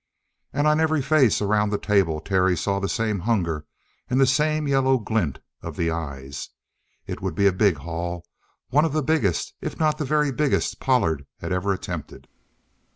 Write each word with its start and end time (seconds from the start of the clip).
And 0.51 0.65
on 0.65 0.79
every 0.79 1.03
face 1.03 1.43
around 1.43 1.69
the 1.69 1.77
table 1.77 2.19
Terry 2.19 2.57
saw 2.57 2.79
the 2.79 2.89
same 2.89 3.19
hunger 3.19 3.67
and 4.09 4.19
the 4.19 4.25
same 4.25 4.67
yellow 4.67 4.97
glint 4.97 5.39
of 5.61 5.75
the 5.77 5.91
eyes. 5.91 6.49
It 7.05 7.21
would 7.21 7.35
be 7.35 7.45
a 7.45 7.53
big 7.53 7.75
haul, 7.77 8.25
one 8.71 8.83
of 8.83 8.93
the 8.93 9.03
biggest, 9.03 9.53
if 9.61 9.77
not 9.79 9.99
the 9.99 10.05
very 10.05 10.31
biggest, 10.31 10.79
Pollard 10.79 11.27
had 11.37 11.51
ever 11.53 11.71
attempted. 11.71 12.27